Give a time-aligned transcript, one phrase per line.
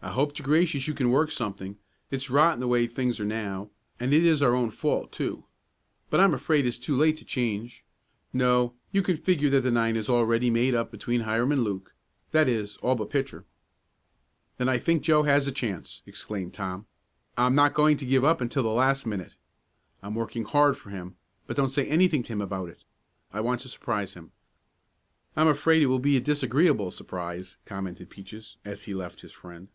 [0.00, 1.76] "I hope to gracious you can work something.
[2.08, 5.44] It's rotten the way things are now, and it is our own fault, too.
[6.08, 7.82] But I'm afraid it's too late to change.
[8.32, 11.92] No, you can figure that the nine is already made up between Hiram and Luke
[12.30, 13.44] that is, all but pitcher."
[14.56, 16.86] "Then I think Joe has a chance!" exclaimed Tom.
[17.36, 19.34] "I'm not going to give up until the last minute.
[20.00, 21.16] I'm working hard for him,
[21.48, 22.84] but don't say anything to him about it.
[23.32, 24.30] I want to surprise him."
[25.34, 29.66] "I'm afraid it will be a disagreeable surprise," commented Peaches, as he left his friend.